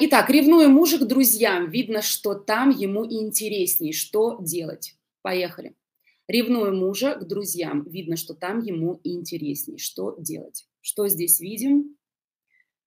итак, 0.00 0.30
ревную 0.30 0.70
мужа 0.70 0.98
к 0.98 1.06
друзьям. 1.06 1.70
Видно, 1.70 2.02
что 2.02 2.34
там 2.34 2.70
ему 2.70 3.04
интересней. 3.04 3.92
Что 3.92 4.38
делать? 4.40 4.96
Поехали. 5.22 5.74
Ревную 6.28 6.74
мужа 6.74 7.14
к 7.14 7.26
друзьям. 7.26 7.84
Видно, 7.84 8.16
что 8.16 8.34
там 8.34 8.60
ему 8.60 9.00
интересней. 9.04 9.78
Что 9.78 10.16
делать? 10.18 10.66
Что 10.80 11.08
здесь 11.08 11.40
видим? 11.40 11.96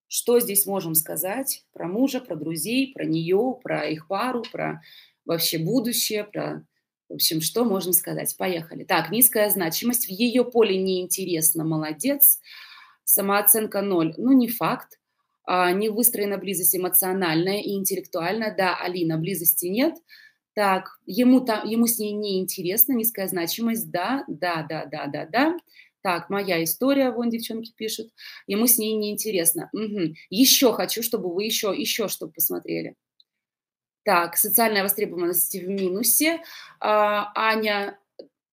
Что 0.07 0.39
здесь 0.39 0.65
можем 0.65 0.95
сказать 0.95 1.65
про 1.71 1.87
мужа, 1.87 2.19
про 2.19 2.35
друзей, 2.35 2.93
про 2.93 3.05
нее, 3.05 3.59
про 3.63 3.87
их 3.87 4.07
пару, 4.07 4.43
про 4.51 4.81
вообще 5.25 5.57
будущее, 5.57 6.23
про... 6.23 6.65
В 7.07 7.13
общем, 7.13 7.41
что 7.41 7.65
можем 7.65 7.93
сказать? 7.93 8.35
Поехали. 8.37 8.83
Так, 8.83 9.09
низкая 9.09 9.49
значимость. 9.49 10.07
В 10.07 10.09
ее 10.09 10.43
поле 10.43 10.77
неинтересно, 10.77 11.63
молодец. 11.63 12.39
Самооценка 13.03 13.81
ноль. 13.81 14.13
Ну, 14.17 14.33
не 14.33 14.47
факт. 14.47 14.98
А, 15.51 15.71
не 15.71 15.89
выстроена 15.89 16.37
близость 16.37 16.75
эмоциональная 16.75 17.59
и 17.59 17.71
интеллектуальная. 17.71 18.55
Да, 18.55 18.75
Алина, 18.75 19.17
близости 19.17 19.65
нет. 19.65 19.95
Так, 20.53 20.99
ему, 21.07 21.41
там, 21.41 21.67
ему 21.67 21.87
с 21.87 21.97
ней 21.97 22.11
неинтересно, 22.11 22.93
низкая 22.93 23.27
значимость. 23.27 23.89
Да, 23.89 24.25
да, 24.27 24.61
да, 24.69 24.85
да, 24.85 25.07
да, 25.07 25.25
да. 25.25 25.57
Так, 26.03 26.29
моя 26.29 26.63
история, 26.63 27.09
вон 27.09 27.31
девчонки 27.31 27.73
пишут. 27.75 28.11
Ему 28.45 28.67
с 28.67 28.77
ней 28.77 28.93
неинтересно. 28.93 29.71
Угу. 29.73 30.13
Еще 30.29 30.71
хочу, 30.71 31.01
чтобы 31.01 31.33
вы 31.33 31.45
еще, 31.45 31.73
еще 31.75 32.09
чтобы 32.09 32.31
посмотрели. 32.31 32.93
Так, 34.03 34.37
социальная 34.37 34.83
востребованность 34.83 35.55
в 35.55 35.67
минусе. 35.67 36.43
А, 36.79 37.31
Аня, 37.33 37.97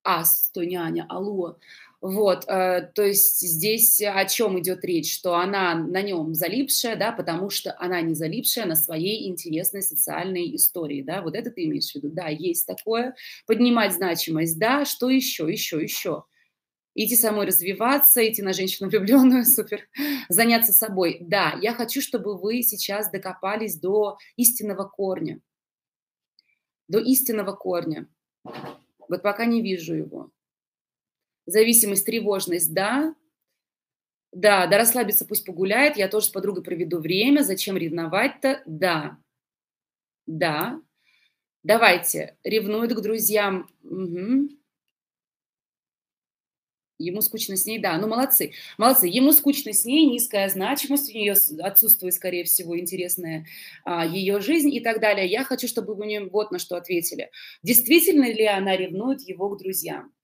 а, 0.02 0.24
стой, 0.24 0.66
не 0.66 0.76
Аня, 0.76 1.04
Алло. 1.10 1.58
Вот, 2.02 2.44
э, 2.46 2.90
то 2.94 3.02
есть 3.02 3.40
здесь 3.40 4.02
о 4.02 4.24
чем 4.26 4.60
идет 4.60 4.84
речь, 4.84 5.14
что 5.14 5.34
она 5.34 5.74
на 5.74 6.02
нем 6.02 6.34
залипшая, 6.34 6.94
да, 6.94 7.10
потому 7.10 7.48
что 7.48 7.74
она 7.78 8.02
не 8.02 8.14
залипшая 8.14 8.66
на 8.66 8.76
своей 8.76 9.28
интересной 9.28 9.82
социальной 9.82 10.54
истории, 10.56 11.02
да, 11.02 11.22
вот 11.22 11.34
это 11.34 11.50
ты 11.50 11.64
имеешь 11.64 11.90
в 11.90 11.94
виду, 11.94 12.10
да, 12.10 12.28
есть 12.28 12.66
такое, 12.66 13.14
поднимать 13.46 13.94
значимость, 13.94 14.58
да, 14.58 14.84
что 14.84 15.08
еще, 15.08 15.50
еще, 15.50 15.82
еще, 15.82 16.24
идти 16.94 17.16
самой 17.16 17.46
развиваться, 17.46 18.26
идти 18.28 18.42
на 18.42 18.52
женщину 18.52 18.90
влюбленную, 18.90 19.44
супер, 19.46 19.88
заняться 20.28 20.74
собой, 20.74 21.16
да, 21.20 21.58
я 21.62 21.72
хочу, 21.72 22.02
чтобы 22.02 22.36
вы 22.36 22.62
сейчас 22.62 23.10
докопались 23.10 23.80
до 23.80 24.18
истинного 24.36 24.84
корня, 24.84 25.40
до 26.88 26.98
истинного 26.98 27.52
корня, 27.52 28.06
вот 29.08 29.22
пока 29.22 29.46
не 29.46 29.62
вижу 29.62 29.94
его, 29.94 30.30
Зависимость, 31.46 32.04
тревожность, 32.04 32.72
да. 32.74 33.14
Да, 34.32 34.66
да, 34.66 34.78
расслабиться, 34.78 35.24
пусть 35.24 35.46
погуляет. 35.46 35.96
Я 35.96 36.08
тоже 36.08 36.26
с 36.26 36.30
подругой 36.30 36.62
проведу 36.62 36.98
время. 36.98 37.42
Зачем 37.42 37.76
ревновать-то? 37.76 38.62
Да. 38.66 39.16
Да. 40.26 40.80
Давайте. 41.62 42.36
Ревнует 42.44 42.94
к 42.94 43.00
друзьям. 43.00 43.68
Угу. 43.82 44.50
Ему 46.98 47.20
скучно 47.20 47.56
с 47.56 47.66
ней, 47.66 47.78
да, 47.78 47.98
ну 47.98 48.08
молодцы, 48.08 48.52
молодцы. 48.78 49.06
Ему 49.06 49.32
скучно 49.32 49.72
с 49.74 49.84
ней, 49.84 50.06
низкая 50.06 50.48
значимость, 50.48 51.14
у 51.14 51.18
нее 51.18 51.34
отсутствует, 51.60 52.14
скорее 52.14 52.44
всего, 52.44 52.78
интересная 52.78 53.44
а, 53.84 54.06
ее 54.06 54.40
жизнь 54.40 54.72
и 54.74 54.80
так 54.80 55.00
далее. 55.00 55.26
Я 55.26 55.44
хочу, 55.44 55.68
чтобы 55.68 55.94
вы 55.94 56.06
мне 56.06 56.24
вот 56.24 56.52
на 56.52 56.58
что 56.58 56.76
ответили. 56.76 57.30
Действительно 57.62 58.24
ли 58.24 58.46
она 58.46 58.76
ревнует 58.76 59.20
его 59.28 59.50
к 59.50 59.58
друзьям? 59.58 60.15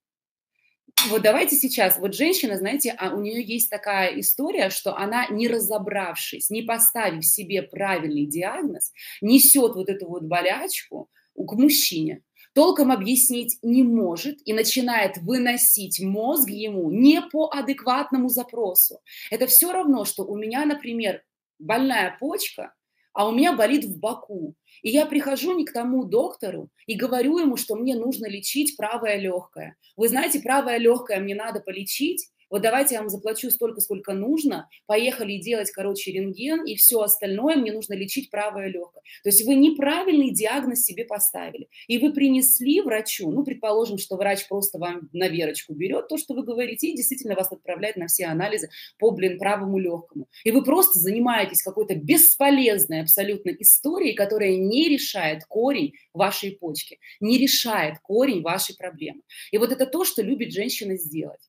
Вот 1.09 1.23
давайте 1.23 1.57
сейчас, 1.57 1.99
вот 1.99 2.15
женщина, 2.15 2.57
знаете, 2.57 2.95
а 2.97 3.15
у 3.15 3.21
нее 3.21 3.43
есть 3.43 3.71
такая 3.71 4.19
история, 4.21 4.71
что 4.71 4.97
она, 4.97 5.27
не 5.29 5.49
разобравшись, 5.49 6.51
не 6.51 6.63
поставив 6.63 7.25
себе 7.25 7.63
правильный 7.63 8.27
диагноз, 8.27 8.93
несет 9.21 9.75
вот 9.75 9.89
эту 9.89 10.09
вот 10.09 10.23
болячку 10.23 11.11
к 11.35 11.53
мужчине, 11.55 12.23
толком 12.55 12.93
объяснить 12.93 13.59
не 13.63 13.83
может 13.83 14.39
и 14.45 14.53
начинает 14.53 15.17
выносить 15.19 16.01
мозг 16.01 16.49
ему 16.49 16.91
не 16.91 17.21
по 17.21 17.51
адекватному 17.51 18.29
запросу. 18.29 19.01
Это 19.31 19.47
все 19.47 19.73
равно, 19.73 20.05
что 20.05 20.25
у 20.25 20.37
меня, 20.37 20.65
например, 20.67 21.23
больная 21.59 22.17
почка, 22.21 22.75
а 23.13 23.29
у 23.29 23.33
меня 23.33 23.53
болит 23.53 23.85
в 23.85 23.99
боку. 23.99 24.55
И 24.83 24.91
я 24.91 25.07
прихожу 25.07 25.57
не 25.57 25.65
к 25.65 25.73
тому 25.73 26.05
доктору 26.05 26.71
и 26.87 26.95
говорю 26.95 27.39
ему, 27.39 27.57
что 27.57 27.77
мне 27.77 27.95
нужно 27.95 28.27
лечить 28.27 28.77
правое 28.77 29.17
легкое. 29.17 29.77
Вы 29.97 30.09
знаете, 30.09 30.41
правое 30.41 30.79
легкое 30.79 31.21
мне 31.21 31.35
надо 31.35 31.61
полечить, 31.61 32.29
вот 32.53 32.61
давайте 32.61 32.95
я 32.97 33.01
вам 33.01 33.09
заплачу 33.09 33.51
столько, 33.51 33.81
сколько 33.81 34.13
нужно, 34.13 34.69
поехали 34.85 35.39
делать, 35.39 35.71
короче, 35.71 36.13
рентген, 36.13 36.67
и 36.67 36.77
все 36.77 37.01
остальное 37.01 37.57
мне 37.57 37.73
нужно 37.73 37.95
лечить 37.95 38.31
правое 38.31 38.69
легкое. 38.69 39.03
То 39.23 39.31
есть 39.31 39.43
вы 39.47 39.55
неправильный 39.55 40.31
диагноз 40.31 40.81
себе 40.81 41.07
поставили, 41.07 41.69
и 41.89 41.97
вы 41.97 42.13
принесли 42.13 42.83
врачу, 42.83 43.31
ну, 43.31 43.43
предположим, 43.43 43.97
что 43.97 44.17
врач 44.17 44.47
просто 44.49 44.79
вам 44.79 45.09
на 45.15 45.29
верочку 45.29 45.73
берет 45.73 46.09
то, 46.09 46.19
что 46.19 46.35
вы 46.35 46.43
говорите, 46.43 46.89
и 46.89 46.95
действительно 46.95 47.35
вас 47.35 47.51
отправляет 47.51 47.97
на 47.97 48.07
все 48.07 48.27
анализы 48.27 48.69
по, 48.99 49.13
блин, 49.13 49.39
правому 49.39 49.79
легкому. 49.79 50.29
И 50.45 50.51
вы 50.51 50.63
просто 50.63 50.99
занимаетесь 50.99 51.63
какой-то 51.63 51.95
бесполезной 51.95 53.01
абсолютно 53.01 53.49
историей, 53.49 54.13
которая 54.13 54.57
не 54.57 54.91
решает 54.91 55.47
корень 55.49 55.95
вашей 56.13 56.51
почки, 56.51 56.99
не 57.19 57.39
решает 57.39 57.99
корень 58.03 58.43
вашей 58.43 58.77
проблемы. 58.77 59.23
И 59.53 59.57
вот 59.57 59.73
это 59.73 59.87
то, 59.87 60.05
что 60.05 60.21
любит 60.21 60.53
женщина 60.53 60.99
сделать. 60.99 61.41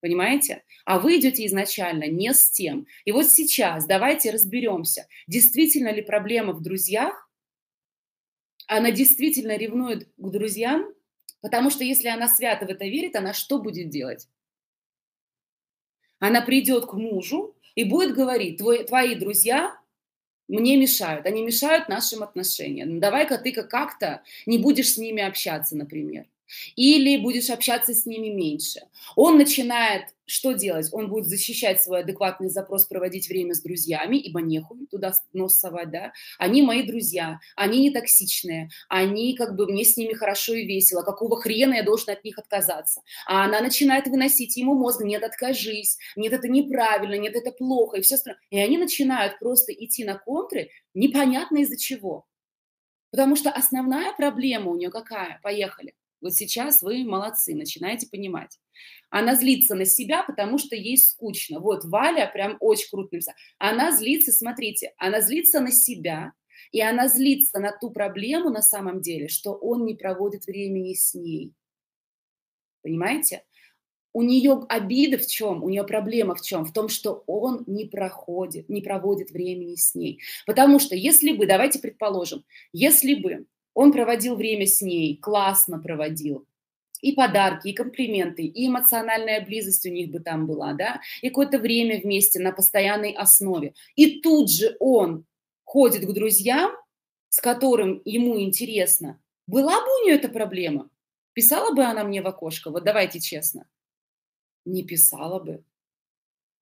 Понимаете? 0.00 0.62
А 0.84 0.98
вы 0.98 1.18
идете 1.18 1.44
изначально 1.46 2.06
не 2.06 2.32
с 2.32 2.50
тем. 2.50 2.86
И 3.04 3.12
вот 3.12 3.26
сейчас 3.26 3.86
давайте 3.86 4.30
разберемся, 4.30 5.08
действительно 5.26 5.92
ли 5.92 6.02
проблема 6.02 6.52
в 6.52 6.62
друзьях, 6.62 7.28
она 8.68 8.90
действительно 8.90 9.56
ревнует 9.56 10.08
к 10.16 10.30
друзьям, 10.30 10.92
потому 11.40 11.70
что 11.70 11.84
если 11.84 12.08
она 12.08 12.28
свято 12.28 12.66
в 12.66 12.68
это 12.68 12.84
верит, 12.84 13.16
она 13.16 13.32
что 13.32 13.58
будет 13.58 13.88
делать? 13.88 14.28
Она 16.20 16.42
придет 16.42 16.86
к 16.86 16.92
мужу 16.92 17.56
и 17.74 17.84
будет 17.84 18.14
говорить, 18.14 18.58
твой, 18.58 18.84
твои 18.84 19.14
друзья 19.14 19.80
мне 20.48 20.76
мешают, 20.76 21.26
они 21.26 21.42
мешают 21.42 21.88
нашим 21.88 22.22
отношениям. 22.22 22.94
Ну, 22.94 23.00
давай-ка 23.00 23.38
ты 23.38 23.52
как-то 23.52 24.22
не 24.46 24.58
будешь 24.58 24.94
с 24.94 24.98
ними 24.98 25.22
общаться, 25.22 25.76
например 25.76 26.26
или 26.76 27.16
будешь 27.16 27.50
общаться 27.50 27.94
с 27.94 28.06
ними 28.06 28.28
меньше. 28.28 28.80
Он 29.16 29.38
начинает 29.38 30.06
что 30.28 30.52
делать? 30.52 30.88
Он 30.92 31.08
будет 31.08 31.26
защищать 31.26 31.80
свой 31.80 32.00
адекватный 32.00 32.50
запрос, 32.50 32.84
проводить 32.84 33.28
время 33.28 33.54
с 33.54 33.62
друзьями, 33.62 34.18
ибо 34.18 34.42
нехуй 34.42 34.86
туда 34.86 35.14
нос 35.32 35.58
совать, 35.58 35.90
да. 35.90 36.12
Они 36.38 36.60
мои 36.62 36.82
друзья, 36.82 37.40
они 37.56 37.80
не 37.80 37.90
токсичные, 37.90 38.68
они 38.90 39.34
как 39.34 39.56
бы 39.56 39.66
мне 39.66 39.84
с 39.84 39.96
ними 39.96 40.12
хорошо 40.12 40.52
и 40.54 40.66
весело, 40.66 41.02
какого 41.02 41.40
хрена 41.40 41.74
я 41.74 41.82
должен 41.82 42.10
от 42.10 42.22
них 42.24 42.38
отказаться? 42.38 43.00
А 43.26 43.44
она 43.44 43.62
начинает 43.62 44.06
выносить 44.06 44.56
ему 44.58 44.74
мозг, 44.74 45.00
нет, 45.00 45.22
откажись, 45.22 45.96
нет, 46.14 46.34
это 46.34 46.46
неправильно, 46.46 47.14
нет, 47.14 47.34
это 47.34 47.50
плохо, 47.50 47.96
и 47.96 48.02
все 48.02 48.16
остальное. 48.16 48.40
И 48.50 48.58
они 48.58 48.76
начинают 48.76 49.38
просто 49.38 49.72
идти 49.72 50.04
на 50.04 50.18
контры, 50.18 50.68
непонятно 50.92 51.58
из-за 51.58 51.78
чего. 51.78 52.26
Потому 53.10 53.34
что 53.34 53.50
основная 53.50 54.12
проблема 54.12 54.70
у 54.70 54.76
нее 54.76 54.90
какая? 54.90 55.40
Поехали. 55.42 55.94
Вот 56.20 56.34
сейчас 56.34 56.82
вы 56.82 57.04
молодцы, 57.04 57.54
начинаете 57.54 58.08
понимать. 58.08 58.58
Она 59.10 59.36
злится 59.36 59.74
на 59.74 59.84
себя, 59.84 60.22
потому 60.22 60.58
что 60.58 60.74
ей 60.76 60.98
скучно. 60.98 61.60
Вот 61.60 61.84
Валя 61.84 62.30
прям 62.32 62.56
очень 62.60 62.88
круто 62.90 63.10
написала. 63.12 63.36
Она 63.58 63.92
злится, 63.96 64.32
смотрите, 64.32 64.92
она 64.98 65.20
злится 65.20 65.60
на 65.60 65.70
себя, 65.70 66.32
и 66.72 66.80
она 66.80 67.08
злится 67.08 67.60
на 67.60 67.72
ту 67.72 67.90
проблему 67.90 68.50
на 68.50 68.62
самом 68.62 69.00
деле, 69.00 69.28
что 69.28 69.52
он 69.52 69.86
не 69.86 69.94
проводит 69.94 70.46
времени 70.46 70.94
с 70.94 71.14
ней. 71.14 71.52
Понимаете? 72.82 73.44
У 74.12 74.22
нее 74.22 74.64
обида 74.68 75.18
в 75.18 75.26
чем? 75.26 75.62
У 75.62 75.68
нее 75.68 75.84
проблема 75.84 76.34
в 76.34 76.40
чем? 76.40 76.64
В 76.64 76.72
том, 76.72 76.88
что 76.88 77.22
он 77.26 77.62
не 77.66 77.84
проходит, 77.84 78.68
не 78.68 78.82
проводит 78.82 79.30
времени 79.30 79.76
с 79.76 79.94
ней. 79.94 80.20
Потому 80.46 80.78
что 80.80 80.96
если 80.96 81.32
бы, 81.32 81.46
давайте 81.46 81.78
предположим, 81.78 82.44
если 82.72 83.14
бы 83.14 83.46
он 83.78 83.92
проводил 83.92 84.34
время 84.34 84.66
с 84.66 84.82
ней, 84.82 85.16
классно 85.18 85.78
проводил. 85.78 86.48
И 87.00 87.12
подарки, 87.12 87.68
и 87.68 87.72
комплименты, 87.72 88.42
и 88.42 88.66
эмоциональная 88.66 89.40
близость 89.40 89.86
у 89.86 89.88
них 89.88 90.10
бы 90.10 90.18
там 90.18 90.48
была, 90.48 90.72
да, 90.72 91.00
и 91.22 91.28
какое-то 91.28 91.60
время 91.60 92.00
вместе 92.00 92.40
на 92.40 92.50
постоянной 92.50 93.12
основе. 93.12 93.74
И 93.94 94.20
тут 94.20 94.50
же 94.50 94.76
он 94.80 95.26
ходит 95.62 96.04
к 96.04 96.12
друзьям, 96.12 96.72
с 97.28 97.40
которым 97.40 98.02
ему 98.04 98.40
интересно. 98.40 99.22
Была 99.46 99.80
бы 99.80 99.86
у 99.86 100.04
нее 100.06 100.16
эта 100.16 100.28
проблема? 100.28 100.90
Писала 101.32 101.72
бы 101.72 101.84
она 101.84 102.02
мне 102.02 102.20
в 102.20 102.26
окошко? 102.26 102.72
Вот 102.72 102.82
давайте 102.82 103.20
честно. 103.20 103.68
Не 104.64 104.82
писала 104.82 105.38
бы. 105.38 105.62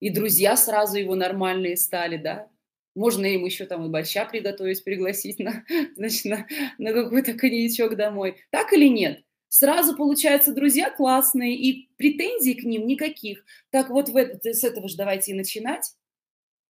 И 0.00 0.10
друзья 0.10 0.54
сразу 0.54 0.98
его 0.98 1.14
нормальные 1.14 1.78
стали, 1.78 2.18
да? 2.18 2.50
Можно 2.96 3.26
им 3.26 3.44
еще 3.44 3.66
там 3.66 3.84
и 3.84 3.88
борща 3.90 4.24
приготовить, 4.24 4.82
пригласить 4.82 5.38
на, 5.38 5.64
значит, 5.96 6.24
на, 6.24 6.46
на 6.78 6.92
какой-то 6.92 7.34
коньячок 7.34 7.94
домой. 7.94 8.38
Так 8.50 8.72
или 8.72 8.88
нет? 8.88 9.22
Сразу, 9.48 9.94
получается, 9.94 10.54
друзья 10.54 10.90
классные, 10.90 11.56
и 11.56 11.90
претензий 11.98 12.54
к 12.54 12.64
ним 12.64 12.86
никаких. 12.86 13.44
Так 13.70 13.90
вот 13.90 14.08
в 14.08 14.16
этот, 14.16 14.44
с 14.46 14.64
этого 14.64 14.88
же 14.88 14.96
давайте 14.96 15.32
и 15.32 15.34
начинать. 15.34 15.92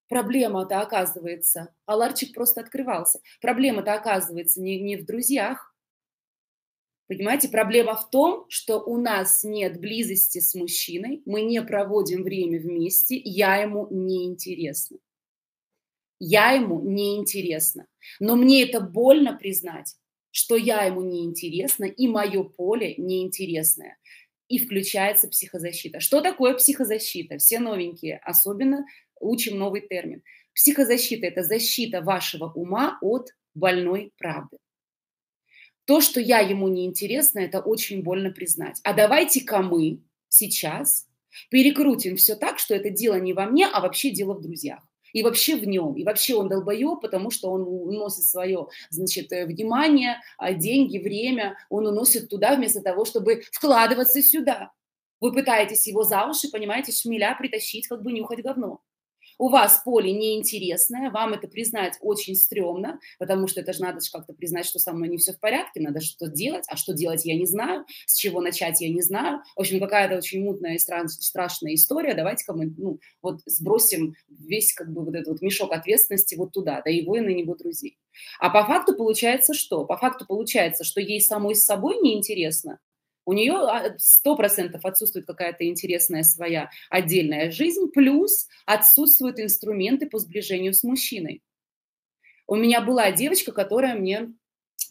Проблема-то 0.07 0.79
оказывается, 0.79 1.75
а 1.85 1.95
ларчик 1.95 2.33
просто 2.33 2.61
открывался. 2.61 3.19
Проблема-то 3.41 3.93
оказывается 3.93 4.61
не, 4.61 4.79
не 4.79 4.95
в 4.95 5.05
друзьях. 5.05 5.75
Понимаете, 7.07 7.49
проблема 7.49 7.95
в 7.95 8.09
том, 8.09 8.45
что 8.47 8.79
у 8.79 8.97
нас 8.97 9.43
нет 9.43 9.77
близости 9.79 10.39
с 10.39 10.55
мужчиной, 10.55 11.21
мы 11.25 11.41
не 11.41 11.61
проводим 11.61 12.23
время 12.23 12.61
вместе, 12.61 13.17
я 13.17 13.57
ему 13.57 13.87
не 13.91 14.25
интересна. 14.25 14.99
Я 16.25 16.51
ему 16.51 16.79
не 16.79 17.17
интересна. 17.17 17.85
Но 18.21 18.37
мне 18.37 18.63
это 18.63 18.79
больно 18.79 19.33
признать, 19.33 19.97
что 20.31 20.55
я 20.55 20.83
ему 20.83 21.01
не 21.01 21.25
интересна 21.25 21.83
и 21.83 22.07
мое 22.07 22.43
поле 22.43 22.95
неинтересное. 22.97 23.97
И 24.47 24.57
включается 24.57 25.27
психозащита. 25.27 25.99
Что 25.99 26.21
такое 26.21 26.53
психозащита? 26.53 27.39
Все 27.39 27.59
новенькие, 27.59 28.19
особенно 28.19 28.85
учим 29.19 29.59
новый 29.59 29.81
термин. 29.81 30.23
Психозащита– 30.55 31.25
это 31.27 31.43
защита 31.43 32.01
вашего 32.01 32.49
ума 32.53 32.97
от 33.01 33.31
больной 33.53 34.13
правды. 34.17 34.57
То, 35.83 35.99
что 35.99 36.21
я 36.21 36.39
ему 36.39 36.69
не 36.69 36.85
интересно, 36.85 37.39
это 37.39 37.59
очень 37.59 38.01
больно 38.01 38.31
признать. 38.31 38.79
А 38.85 38.93
давайте-ка 38.93 39.61
мы 39.61 40.01
сейчас 40.29 41.05
перекрутим 41.49 42.15
все 42.15 42.35
так, 42.37 42.59
что 42.59 42.75
это 42.75 42.89
дело 42.91 43.19
не 43.19 43.33
во 43.33 43.45
мне, 43.45 43.67
а 43.67 43.81
вообще 43.81 44.09
дело 44.11 44.35
в 44.35 44.41
друзьях. 44.41 44.79
И 45.13 45.23
вообще 45.23 45.55
в 45.55 45.65
нем. 45.65 45.95
И 45.95 46.03
вообще 46.03 46.35
он 46.35 46.49
долбоеб, 46.49 46.99
потому 47.01 47.31
что 47.31 47.51
он 47.51 47.61
уносит 47.61 48.23
свое, 48.23 48.67
значит, 48.89 49.31
э, 49.31 49.45
внимание, 49.45 50.17
а, 50.37 50.53
деньги, 50.53 50.97
время. 50.97 51.57
Он 51.69 51.87
уносит 51.87 52.29
туда 52.29 52.55
вместо 52.55 52.81
того, 52.81 53.05
чтобы 53.05 53.43
вкладываться 53.51 54.21
сюда. 54.21 54.71
Вы 55.21 55.31
пытаетесь 55.31 55.87
его 55.87 56.03
за 56.03 56.25
уши, 56.25 56.49
понимаете, 56.51 56.91
шмеля 56.91 57.35
притащить, 57.39 57.87
как 57.87 58.03
бы 58.03 58.11
нюхать 58.11 58.41
говно 58.43 58.81
у 59.43 59.49
вас 59.49 59.81
поле 59.83 60.13
неинтересное, 60.13 61.11
вам 61.11 61.33
это 61.33 61.49
признать 61.49 61.97
очень 61.99 62.33
стрёмно, 62.33 63.01
потому 63.19 63.47
что 63.47 63.59
это 63.59 63.73
же 63.73 63.81
надо 63.81 63.99
как-то 64.09 64.31
признать, 64.31 64.65
что 64.65 64.79
со 64.79 64.93
мной 64.93 65.09
не 65.09 65.17
все 65.17 65.33
в 65.33 65.39
порядке, 65.41 65.81
надо 65.81 65.99
что-то 65.99 66.31
делать, 66.31 66.63
а 66.69 66.77
что 66.77 66.93
делать 66.93 67.25
я 67.25 67.35
не 67.35 67.45
знаю, 67.45 67.85
с 68.05 68.15
чего 68.15 68.39
начать 68.39 68.79
я 68.79 68.87
не 68.87 69.01
знаю. 69.01 69.41
В 69.57 69.59
общем, 69.59 69.81
какая-то 69.81 70.15
очень 70.15 70.45
мутная 70.45 70.75
и 70.75 70.77
страшная 70.77 71.73
история. 71.73 72.13
Давайте-ка 72.13 72.53
мы 72.53 72.73
ну, 72.77 72.99
вот 73.21 73.41
сбросим 73.45 74.15
весь 74.29 74.71
как 74.73 74.93
бы 74.93 75.03
вот 75.03 75.13
этот 75.13 75.27
вот 75.27 75.41
мешок 75.41 75.73
ответственности 75.73 76.35
вот 76.35 76.53
туда, 76.53 76.81
да, 76.81 76.89
его 76.89 77.17
и 77.17 77.19
на 77.19 77.27
него 77.27 77.55
друзей. 77.55 77.97
А 78.39 78.49
по 78.49 78.63
факту 78.63 78.95
получается 78.95 79.53
что? 79.53 79.83
По 79.83 79.97
факту 79.97 80.25
получается, 80.25 80.85
что 80.85 81.01
ей 81.01 81.19
самой 81.19 81.55
с 81.55 81.65
собой 81.65 81.97
неинтересно, 82.01 82.79
у 83.25 83.33
нее 83.33 83.53
а, 83.53 83.95
сто 83.97 84.35
процентов 84.35 84.85
отсутствует 84.85 85.25
какая-то 85.25 85.67
интересная 85.67 86.23
своя 86.23 86.69
отдельная 86.89 87.51
жизнь, 87.51 87.87
плюс 87.91 88.47
отсутствуют 88.65 89.39
инструменты 89.39 90.09
по 90.09 90.19
сближению 90.19 90.73
с 90.73 90.83
мужчиной. 90.83 91.41
У 92.47 92.55
меня 92.55 92.81
была 92.81 93.11
девочка, 93.11 93.51
которая 93.51 93.95
мне 93.95 94.33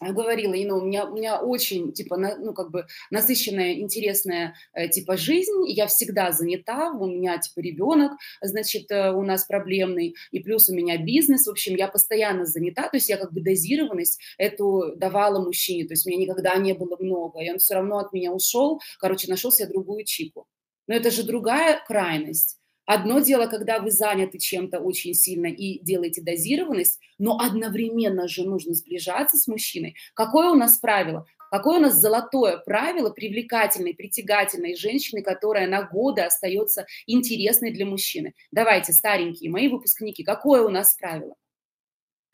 говорила, 0.01 0.53
Инна, 0.53 0.75
у 0.75 0.81
меня, 0.81 1.05
у 1.05 1.15
меня 1.15 1.39
очень, 1.39 1.93
типа, 1.93 2.17
на, 2.17 2.35
ну, 2.37 2.53
как 2.53 2.71
бы 2.71 2.85
насыщенная, 3.11 3.73
интересная, 3.73 4.55
э, 4.73 4.87
типа, 4.87 5.17
жизнь, 5.17 5.67
я 5.67 5.87
всегда 5.87 6.31
занята, 6.31 6.91
у 6.91 7.05
меня, 7.05 7.37
типа, 7.37 7.59
ребенок, 7.59 8.13
значит, 8.41 8.89
э, 8.91 9.11
у 9.11 9.23
нас 9.23 9.45
проблемный, 9.45 10.15
и 10.31 10.39
плюс 10.39 10.69
у 10.69 10.73
меня 10.73 10.97
бизнес, 10.97 11.47
в 11.47 11.51
общем, 11.51 11.75
я 11.75 11.87
постоянно 11.87 12.45
занята, 12.45 12.89
то 12.89 12.97
есть 12.97 13.09
я, 13.09 13.17
как 13.17 13.33
бы, 13.33 13.41
дозированность 13.41 14.19
эту 14.37 14.93
давала 14.95 15.43
мужчине, 15.43 15.85
то 15.85 15.93
есть 15.93 16.05
меня 16.05 16.17
никогда 16.17 16.55
не 16.55 16.73
было 16.73 16.97
много, 16.99 17.39
и 17.41 17.49
он 17.49 17.59
все 17.59 17.75
равно 17.75 17.99
от 17.99 18.13
меня 18.13 18.31
ушел, 18.31 18.81
короче, 18.99 19.29
нашел 19.29 19.51
себе 19.51 19.67
другую 19.67 20.03
чику. 20.05 20.47
Но 20.87 20.95
это 20.95 21.11
же 21.11 21.23
другая 21.23 21.81
крайность. 21.85 22.59
Одно 22.85 23.19
дело, 23.19 23.47
когда 23.47 23.79
вы 23.79 23.91
заняты 23.91 24.37
чем-то 24.39 24.79
очень 24.79 25.13
сильно 25.13 25.47
и 25.47 25.79
делаете 25.79 26.21
дозированность, 26.21 26.99
но 27.17 27.39
одновременно 27.39 28.27
же 28.27 28.43
нужно 28.43 28.73
сближаться 28.73 29.37
с 29.37 29.47
мужчиной. 29.47 29.95
Какое 30.13 30.49
у 30.49 30.55
нас 30.55 30.79
правило? 30.79 31.25
Какое 31.49 31.77
у 31.77 31.81
нас 31.81 31.95
золотое 31.95 32.57
правило 32.57 33.11
привлекательной, 33.11 33.93
притягательной 33.93 34.75
женщины, 34.75 35.21
которая 35.21 35.67
на 35.67 35.83
годы 35.83 36.21
остается 36.21 36.87
интересной 37.05 37.71
для 37.71 37.85
мужчины? 37.85 38.33
Давайте, 38.51 38.91
старенькие 38.91 39.51
мои 39.51 39.67
выпускники, 39.67 40.23
какое 40.23 40.63
у 40.63 40.69
нас 40.69 40.95
правило? 40.99 41.35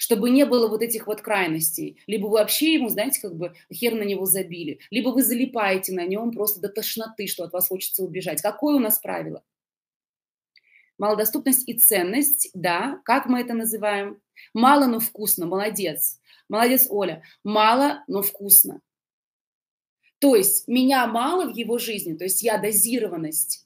чтобы 0.02 0.30
не 0.30 0.46
было 0.46 0.70
вот 0.70 0.82
этих 0.82 1.08
вот 1.08 1.22
крайностей. 1.22 2.02
Либо 2.08 2.28
вы 2.28 2.38
вообще 2.38 2.76
ему, 2.76 2.88
знаете, 2.88 3.20
как 3.20 3.36
бы 3.36 3.54
хер 3.72 3.96
на 3.96 4.04
него 4.04 4.24
забили, 4.24 4.80
либо 4.92 5.10
вы 5.10 5.24
залипаете 5.24 5.92
на 5.92 6.06
нем 6.06 6.32
просто 6.32 6.62
до 6.62 6.70
тошноты, 6.70 7.28
что 7.28 7.44
от 7.44 7.52
вас 7.52 7.68
хочется 7.68 8.02
убежать. 8.02 8.42
Какое 8.42 8.78
у 8.78 8.80
нас 8.80 9.00
правило? 9.00 9.44
Малодоступность 11.00 11.68
и 11.68 11.74
ценность, 11.74 12.52
да, 12.54 13.02
как 13.06 13.26
мы 13.26 13.42
это 13.42 13.54
называем? 13.54 14.22
Мало, 14.54 14.86
но 14.86 15.00
вкусно, 15.00 15.48
молодец. 15.48 16.20
Молодец, 16.50 16.88
Оля. 16.90 17.24
Мало, 17.44 18.04
но 18.08 18.22
вкусно. 18.22 18.82
То 20.20 20.36
есть 20.36 20.68
меня 20.68 21.08
мало 21.08 21.50
в 21.50 21.56
его 21.56 21.78
жизни, 21.78 22.16
то 22.16 22.26
есть 22.26 22.44
я 22.44 22.58
дозированность, 22.58 23.66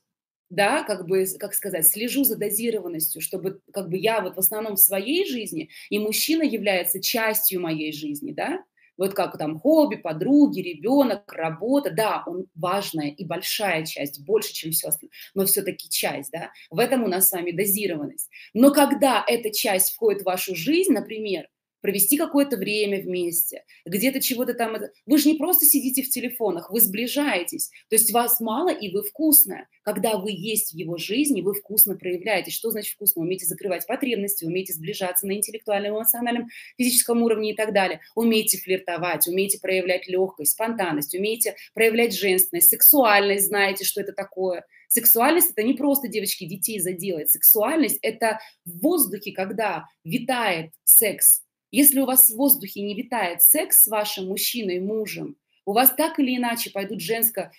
да, 0.51 0.83
как 0.83 1.07
бы, 1.07 1.25
как 1.39 1.55
сказать, 1.55 1.87
слежу 1.87 2.23
за 2.23 2.37
дозированностью, 2.37 3.21
чтобы 3.21 3.59
как 3.73 3.89
бы 3.89 3.97
я 3.97 4.21
вот 4.21 4.35
в 4.35 4.39
основном 4.39 4.75
в 4.75 4.79
своей 4.79 5.25
жизни, 5.25 5.71
и 5.89 5.97
мужчина 5.97 6.43
является 6.43 7.01
частью 7.01 7.59
моей 7.59 7.91
жизни, 7.91 8.31
да, 8.31 8.63
вот 8.97 9.13
как 9.13 9.37
там 9.37 9.59
хобби, 9.59 9.95
подруги, 9.95 10.61
ребенок, 10.61 11.31
работа, 11.31 11.91
да, 11.91 12.23
он 12.25 12.47
важная 12.55 13.09
и 13.09 13.25
большая 13.25 13.85
часть, 13.85 14.23
больше, 14.25 14.53
чем 14.53 14.71
все 14.71 14.89
остальное, 14.89 15.13
но 15.33 15.45
все-таки 15.45 15.89
часть, 15.89 16.31
да, 16.31 16.51
в 16.69 16.79
этом 16.79 17.03
у 17.03 17.07
нас 17.07 17.29
с 17.29 17.31
вами 17.31 17.51
дозированность. 17.51 18.29
Но 18.53 18.71
когда 18.71 19.23
эта 19.27 19.51
часть 19.51 19.93
входит 19.93 20.21
в 20.21 20.25
вашу 20.25 20.55
жизнь, 20.55 20.93
например, 20.93 21.47
провести 21.83 22.17
какое-то 22.17 22.55
время 22.55 23.01
вместе, 23.01 23.65
где-то 23.85 24.21
чего-то 24.21 24.53
там. 24.53 24.77
Вы 25.05 25.17
же 25.17 25.27
не 25.27 25.37
просто 25.37 25.65
сидите 25.65 26.01
в 26.01 26.09
телефонах, 26.09 26.71
вы 26.71 26.79
сближаетесь. 26.79 27.69
То 27.89 27.97
есть 27.97 28.11
вас 28.13 28.39
мало, 28.39 28.69
и 28.69 28.89
вы 28.89 29.03
вкусная. 29.03 29.67
Когда 29.83 30.17
вы 30.17 30.31
есть 30.31 30.71
в 30.71 30.77
его 30.77 30.97
жизни, 30.97 31.41
вы 31.41 31.53
вкусно 31.53 31.97
проявляетесь. 31.97 32.53
Что 32.53 32.71
значит 32.71 32.93
вкусно? 32.93 33.21
Умеете 33.21 33.45
закрывать 33.47 33.85
потребности, 33.85 34.45
умеете 34.45 34.71
сближаться 34.71 35.27
на 35.27 35.33
интеллектуальном, 35.33 35.97
эмоциональном, 35.97 36.47
физическом 36.77 37.21
уровне 37.21 37.51
и 37.51 37.55
так 37.55 37.73
далее. 37.73 37.99
Умеете 38.15 38.59
флиртовать, 38.59 39.27
умеете 39.27 39.59
проявлять 39.59 40.07
легкость, 40.07 40.53
спонтанность, 40.53 41.13
умеете 41.13 41.55
проявлять 41.73 42.15
женственность, 42.15 42.69
сексуальность, 42.69 43.47
знаете, 43.47 43.83
что 43.83 43.99
это 43.99 44.13
такое. 44.13 44.65
Сексуальность 44.87 45.51
это 45.51 45.63
не 45.63 45.73
просто 45.73 46.07
девочки 46.07 46.45
детей 46.45 46.79
заделать. 46.79 47.29
Сексуальность 47.29 47.99
это 48.01 48.39
в 48.63 48.79
воздухе, 48.79 49.33
когда 49.33 49.85
витает 50.05 50.71
секс, 50.85 51.42
если 51.75 51.99
у 52.01 52.05
вас 52.05 52.29
в 52.29 52.35
воздухе 52.35 52.81
не 52.81 52.93
витает 52.93 53.41
секс 53.41 53.83
с 53.83 53.87
вашим 53.87 54.27
мужчиной, 54.27 54.79
мужем, 54.79 55.37
у 55.65 55.73
вас 55.73 55.91
так 55.95 56.19
или 56.19 56.37
иначе 56.37 56.69
пойдут 56.69 56.99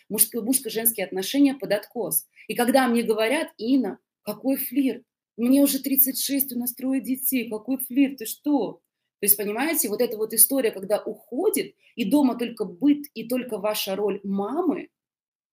мужско-женские 0.08 1.04
отношения 1.04 1.54
под 1.54 1.72
откос. 1.72 2.28
И 2.46 2.54
когда 2.54 2.86
мне 2.86 3.02
говорят, 3.02 3.48
Инна, 3.58 3.98
какой 4.22 4.56
флирт? 4.56 5.02
Мне 5.36 5.60
уже 5.62 5.80
36, 5.80 6.52
у 6.52 6.58
нас 6.60 6.74
трое 6.74 7.00
детей, 7.00 7.50
какой 7.50 7.78
флирт, 7.78 8.18
ты 8.18 8.26
что? 8.26 8.82
То 9.18 9.26
есть, 9.26 9.36
понимаете, 9.36 9.88
вот 9.88 10.00
эта 10.00 10.16
вот 10.16 10.32
история, 10.32 10.70
когда 10.70 11.02
уходит, 11.02 11.74
и 11.96 12.04
дома 12.04 12.38
только 12.38 12.64
быт, 12.64 13.06
и 13.14 13.26
только 13.26 13.58
ваша 13.58 13.96
роль 13.96 14.20
мамы, 14.22 14.90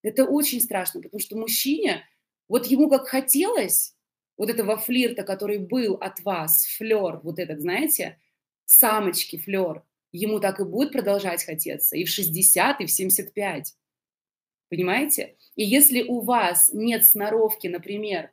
это 0.04 0.26
очень 0.26 0.62
страшно, 0.62 1.02
потому 1.02 1.20
что 1.20 1.36
мужчине, 1.36 2.04
вот 2.48 2.68
ему 2.68 2.90
как 2.90 3.08
хотелось 3.08 3.96
вот 4.38 4.52
этого 4.52 4.78
флирта, 4.78 5.24
который 5.24 5.58
был 5.58 5.96
от 5.96 6.20
вас, 6.20 6.68
флер, 6.78 7.22
вот 7.24 7.40
этот, 7.40 7.62
знаете, 7.62 8.20
самочки, 8.66 9.38
флер, 9.38 9.84
ему 10.12 10.40
так 10.40 10.60
и 10.60 10.64
будет 10.64 10.92
продолжать 10.92 11.44
хотеться 11.44 11.96
и 11.96 12.04
в 12.04 12.10
60, 12.10 12.82
и 12.82 12.86
в 12.86 12.92
75. 12.92 13.76
Понимаете? 14.70 15.36
И 15.56 15.64
если 15.64 16.04
у 16.04 16.22
вас 16.22 16.72
нет 16.74 17.06
сноровки, 17.06 17.68
например, 17.68 18.32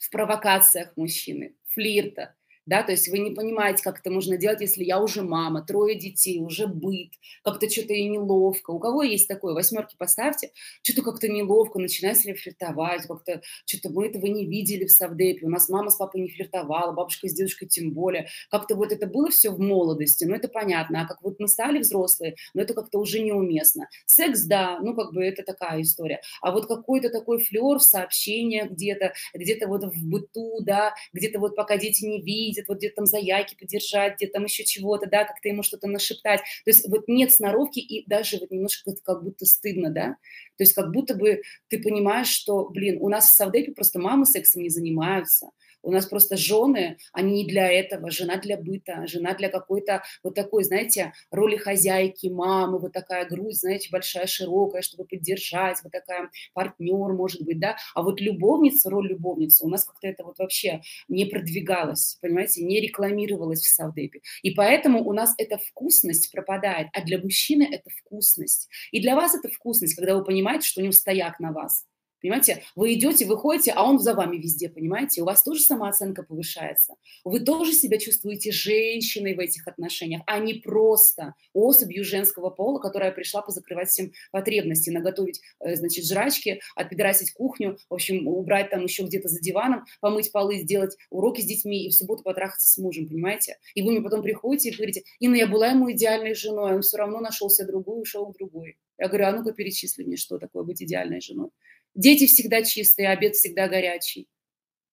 в 0.00 0.10
провокациях 0.10 0.96
мужчины, 0.96 1.54
флирта, 1.66 2.34
да, 2.68 2.82
то 2.82 2.92
есть 2.92 3.08
вы 3.08 3.18
не 3.18 3.30
понимаете, 3.30 3.82
как 3.82 4.00
это 4.00 4.10
можно 4.10 4.36
делать, 4.36 4.60
если 4.60 4.84
я 4.84 5.00
уже 5.00 5.22
мама, 5.22 5.64
трое 5.64 5.98
детей, 5.98 6.42
уже 6.42 6.66
быт, 6.66 7.12
как-то 7.42 7.68
что-то 7.70 7.94
и 7.94 8.04
неловко. 8.04 8.72
У 8.72 8.78
кого 8.78 9.02
есть 9.02 9.26
такое? 9.26 9.54
Восьмерки 9.54 9.96
поставьте, 9.96 10.50
что-то 10.82 11.00
как-то 11.02 11.28
неловко, 11.28 11.78
начинаете 11.78 12.28
ли 12.28 12.34
флиртовать, 12.34 13.06
как-то 13.06 13.40
что-то 13.64 13.88
мы 13.88 14.08
этого 14.08 14.26
не 14.26 14.44
видели 14.44 14.84
в 14.84 14.90
Савдепе, 14.90 15.46
у 15.46 15.48
нас 15.48 15.70
мама 15.70 15.88
с 15.88 15.96
папой 15.96 16.20
не 16.20 16.28
флиртовала, 16.28 16.92
бабушка 16.92 17.26
с 17.26 17.32
дедушкой 17.32 17.68
тем 17.68 17.92
более. 17.92 18.28
Как-то 18.50 18.74
вот 18.74 18.92
это 18.92 19.06
было 19.06 19.30
все 19.30 19.50
в 19.50 19.58
молодости, 19.58 20.26
ну 20.26 20.34
это 20.34 20.48
понятно, 20.48 21.02
а 21.02 21.06
как 21.06 21.22
вот 21.22 21.40
мы 21.40 21.48
стали 21.48 21.78
взрослые, 21.78 22.34
ну 22.52 22.60
это 22.60 22.74
как-то 22.74 22.98
уже 22.98 23.20
неуместно. 23.20 23.88
Секс, 24.04 24.42
да, 24.42 24.78
ну 24.80 24.94
как 24.94 25.14
бы 25.14 25.24
это 25.24 25.42
такая 25.42 25.80
история. 25.80 26.20
А 26.42 26.52
вот 26.52 26.66
какой-то 26.66 27.08
такой 27.08 27.42
флер 27.42 27.78
в 27.78 27.82
сообщениях 27.82 28.72
где-то, 28.72 29.14
где-то 29.32 29.68
вот 29.68 29.84
в 29.84 30.06
быту, 30.06 30.60
да, 30.60 30.92
где-то 31.14 31.38
вот 31.38 31.56
пока 31.56 31.78
дети 31.78 32.04
не 32.04 32.20
видят, 32.20 32.57
ездит, 32.58 32.68
вот 32.68 32.78
где-то 32.78 32.96
там 32.96 33.06
за 33.06 33.18
яйки 33.18 33.56
подержать, 33.58 34.16
где-то 34.16 34.34
там 34.34 34.44
еще 34.44 34.64
чего-то, 34.64 35.08
да, 35.08 35.24
как-то 35.24 35.48
ему 35.48 35.62
что-то 35.62 35.88
нашептать. 35.88 36.40
То 36.64 36.70
есть 36.70 36.88
вот 36.88 37.08
нет 37.08 37.32
сноровки 37.32 37.78
и 37.78 38.08
даже 38.08 38.38
вот 38.38 38.50
немножко 38.50 38.94
как 39.04 39.22
будто 39.22 39.46
стыдно, 39.46 39.90
да. 39.90 40.16
То 40.56 40.64
есть 40.64 40.74
как 40.74 40.90
будто 40.92 41.14
бы 41.14 41.42
ты 41.68 41.80
понимаешь, 41.80 42.28
что, 42.28 42.68
блин, 42.68 42.98
у 43.00 43.08
нас 43.08 43.30
в 43.30 43.34
Савдепе 43.34 43.72
просто 43.72 43.98
мамы 43.98 44.26
сексом 44.26 44.62
не 44.62 44.68
занимаются, 44.68 45.50
У 45.82 45.92
нас 45.92 46.06
просто 46.06 46.36
жены, 46.36 46.98
они 47.12 47.42
не 47.44 47.48
для 47.48 47.70
этого. 47.70 48.10
Жена 48.10 48.36
для 48.36 48.56
быта, 48.56 49.06
жена 49.06 49.34
для 49.34 49.48
какой-то 49.48 50.02
вот 50.22 50.34
такой, 50.34 50.64
знаете, 50.64 51.12
роли 51.30 51.56
хозяйки, 51.56 52.26
мамы, 52.28 52.78
вот 52.78 52.92
такая 52.92 53.26
грудь, 53.28 53.56
знаете, 53.56 53.88
большая, 53.90 54.26
широкая, 54.26 54.82
чтобы 54.82 55.04
поддержать, 55.04 55.78
вот 55.82 55.92
такая 55.92 56.30
партнер, 56.54 57.12
может 57.12 57.42
быть, 57.42 57.60
да. 57.60 57.76
А 57.94 58.02
вот 58.02 58.20
любовница, 58.20 58.90
роль 58.90 59.08
любовницы, 59.08 59.64
у 59.64 59.68
нас 59.68 59.84
как-то 59.84 60.08
это 60.08 60.24
вот 60.24 60.38
вообще 60.38 60.80
не 61.08 61.24
продвигалось, 61.26 62.18
понимаете, 62.20 62.64
не 62.64 62.80
рекламировалось 62.80 63.60
в 63.60 63.72
Савдепе. 63.74 64.20
И 64.42 64.50
поэтому 64.52 65.04
у 65.04 65.12
нас 65.12 65.34
эта 65.38 65.58
вкусность 65.58 66.30
пропадает, 66.32 66.88
а 66.92 67.02
для 67.04 67.18
мужчины 67.18 67.68
это 67.70 67.90
вкусность. 67.90 68.68
И 68.92 69.00
для 69.00 69.14
вас 69.16 69.34
это 69.34 69.48
вкусность, 69.48 69.94
когда 69.94 70.14
вы 70.16 70.24
понимаете, 70.24 70.66
что 70.66 70.80
у 70.80 70.84
него 70.84 70.92
стояк 70.92 71.40
на 71.40 71.52
вас. 71.52 71.87
Понимаете, 72.20 72.62
вы 72.74 72.94
идете, 72.94 73.26
выходите, 73.26 73.72
а 73.72 73.84
он 73.84 73.98
за 73.98 74.14
вами 74.14 74.38
везде, 74.38 74.68
понимаете? 74.68 75.22
У 75.22 75.24
вас 75.24 75.42
тоже 75.42 75.60
самооценка 75.60 76.22
повышается. 76.22 76.94
Вы 77.24 77.40
тоже 77.40 77.72
себя 77.72 77.98
чувствуете 77.98 78.50
женщиной 78.50 79.34
в 79.34 79.38
этих 79.38 79.68
отношениях, 79.68 80.22
а 80.26 80.38
не 80.38 80.54
просто 80.54 81.34
особью 81.52 82.04
женского 82.04 82.50
пола, 82.50 82.80
которая 82.80 83.12
пришла 83.12 83.42
позакрывать 83.42 83.88
всем 83.88 84.12
потребности, 84.32 84.90
наготовить, 84.90 85.40
э, 85.60 85.76
значит, 85.76 86.06
жрачки, 86.06 86.60
отпидорасить 86.74 87.32
кухню, 87.32 87.78
в 87.88 87.94
общем, 87.94 88.26
убрать 88.26 88.70
там 88.70 88.82
еще 88.82 89.04
где-то 89.04 89.28
за 89.28 89.40
диваном, 89.40 89.84
помыть 90.00 90.32
полы, 90.32 90.58
сделать 90.58 90.96
уроки 91.10 91.40
с 91.40 91.46
детьми 91.46 91.86
и 91.86 91.90
в 91.90 91.94
субботу 91.94 92.22
потрахаться 92.22 92.68
с 92.68 92.78
мужем, 92.78 93.08
понимаете? 93.08 93.58
И 93.74 93.82
вы 93.82 93.92
мне 93.92 94.00
потом 94.00 94.22
приходите 94.22 94.70
и 94.70 94.74
говорите, 94.74 95.04
Инна, 95.20 95.36
я 95.36 95.46
была 95.46 95.68
ему 95.68 95.90
идеальной 95.92 96.34
женой, 96.34 96.74
он 96.74 96.82
все 96.82 96.96
равно 96.96 97.20
нашел 97.20 97.48
себе 97.48 97.68
другую, 97.68 98.00
ушел 98.00 98.26
к 98.32 98.36
другой. 98.36 98.76
Я 98.98 99.06
говорю, 99.06 99.26
а 99.26 99.32
ну-ка 99.32 99.52
перечисли 99.52 100.02
мне, 100.02 100.16
что 100.16 100.38
такое 100.38 100.64
быть 100.64 100.82
идеальной 100.82 101.20
женой. 101.20 101.50
Дети 101.98 102.28
всегда 102.28 102.62
чистые, 102.62 103.08
обед 103.08 103.34
всегда 103.34 103.66
горячий. 103.66 104.28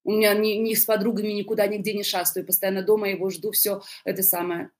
У 0.03 0.11
меня 0.13 0.33
ни, 0.33 0.53
ни 0.53 0.73
с 0.73 0.85
подругами 0.85 1.33
никуда 1.33 1.67
нигде 1.67 1.93
не 1.93 2.01
шастаю, 2.01 2.47
постоянно 2.47 2.81
дома 2.81 3.09
его 3.09 3.29
жду, 3.29 3.51
все 3.51 3.83
это 4.05 4.23
самое. 4.23 4.71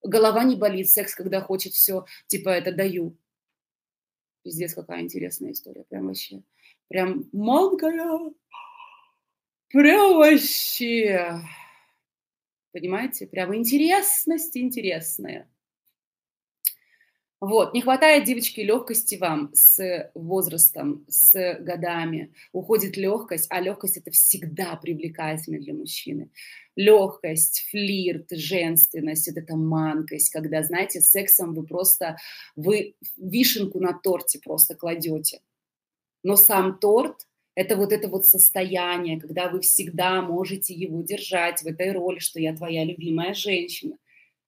Голова 0.00 0.44
не 0.44 0.54
болит, 0.54 0.88
секс, 0.88 1.12
когда 1.12 1.40
хочет, 1.40 1.72
все, 1.72 2.06
типа, 2.28 2.50
это 2.50 2.70
даю. 2.70 3.16
Пиздец, 4.44 4.74
какая 4.74 5.00
интересная 5.00 5.50
история, 5.50 5.82
прям 5.82 6.06
вообще. 6.06 6.44
Прям 6.86 7.28
манкая. 7.32 8.30
Прям 9.70 10.18
вообще. 10.18 11.32
Понимаете? 12.70 13.26
Прям 13.26 13.56
интересность 13.56 14.56
интересная. 14.56 15.51
Вот, 17.42 17.74
не 17.74 17.80
хватает, 17.80 18.22
девочки, 18.22 18.60
легкости 18.60 19.16
вам 19.16 19.50
с 19.52 20.08
возрастом, 20.14 21.04
с 21.08 21.56
годами. 21.58 22.32
Уходит 22.52 22.96
легкость, 22.96 23.48
а 23.50 23.60
легкость 23.60 23.96
это 23.96 24.12
всегда 24.12 24.76
привлекательно 24.76 25.58
для 25.58 25.74
мужчины. 25.74 26.30
Легкость, 26.76 27.66
флирт, 27.68 28.30
женственность, 28.30 29.26
вот 29.26 29.42
эта 29.42 29.56
манкость, 29.56 30.30
когда, 30.30 30.62
знаете, 30.62 31.00
сексом 31.00 31.52
вы 31.52 31.66
просто, 31.66 32.16
вы 32.54 32.94
вишенку 33.16 33.80
на 33.80 33.92
торте 33.92 34.38
просто 34.38 34.76
кладете. 34.76 35.40
Но 36.22 36.36
сам 36.36 36.78
торт 36.78 37.26
это 37.56 37.74
вот 37.74 37.92
это 37.92 38.06
вот 38.06 38.24
состояние, 38.24 39.20
когда 39.20 39.48
вы 39.48 39.62
всегда 39.62 40.22
можете 40.22 40.74
его 40.74 41.02
держать 41.02 41.62
в 41.62 41.66
этой 41.66 41.90
роли, 41.90 42.20
что 42.20 42.38
я 42.38 42.54
твоя 42.54 42.84
любимая 42.84 43.34
женщина 43.34 43.96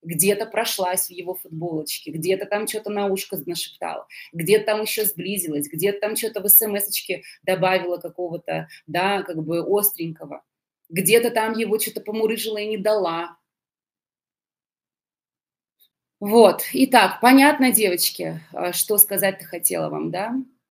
где-то 0.04 0.46
прошлась 0.46 1.06
в 1.08 1.10
его 1.10 1.34
футболочке, 1.34 2.10
где-то 2.10 2.46
там 2.46 2.66
что-то 2.68 2.90
на 2.90 3.06
ушко 3.06 3.36
нашептала, 3.46 4.06
где-то 4.32 4.66
там 4.66 4.82
еще 4.82 5.04
сблизилась, 5.04 5.68
где-то 5.68 6.00
там 6.00 6.16
что-то 6.16 6.40
в 6.40 6.48
смс-очке 6.48 7.22
добавила 7.42 7.96
какого-то, 7.98 8.68
да, 8.86 9.22
как 9.22 9.42
бы 9.42 9.60
остренького, 9.60 10.42
где-то 10.88 11.30
там 11.30 11.54
его 11.54 11.78
что-то 11.78 12.00
помурыжила 12.00 12.58
и 12.58 12.66
не 12.66 12.76
дала. 12.78 13.36
Вот, 16.20 16.62
итак, 16.72 17.18
понятно, 17.20 17.72
девочки, 17.72 18.40
а, 18.52 18.72
что 18.72 18.98
сказать-то 18.98 19.44
хотела 19.44 19.90
вам, 19.90 20.10
да? 20.10 20.34